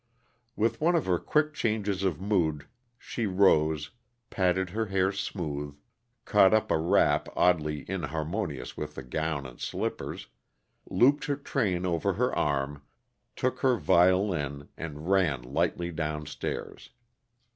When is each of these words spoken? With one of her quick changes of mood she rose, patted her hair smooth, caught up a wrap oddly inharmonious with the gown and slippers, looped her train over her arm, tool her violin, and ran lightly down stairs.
With 0.55 0.81
one 0.81 0.95
of 0.95 1.05
her 1.05 1.19
quick 1.19 1.53
changes 1.53 2.01
of 2.01 2.19
mood 2.19 2.65
she 2.97 3.27
rose, 3.27 3.91
patted 4.31 4.71
her 4.71 4.87
hair 4.87 5.11
smooth, 5.11 5.77
caught 6.25 6.55
up 6.55 6.71
a 6.71 6.77
wrap 6.79 7.27
oddly 7.35 7.85
inharmonious 7.87 8.75
with 8.75 8.95
the 8.95 9.03
gown 9.03 9.45
and 9.45 9.59
slippers, 9.59 10.25
looped 10.89 11.25
her 11.25 11.35
train 11.35 11.85
over 11.85 12.13
her 12.13 12.35
arm, 12.35 12.81
tool 13.35 13.55
her 13.57 13.77
violin, 13.77 14.69
and 14.75 15.07
ran 15.07 15.43
lightly 15.43 15.91
down 15.91 16.25
stairs. 16.25 16.89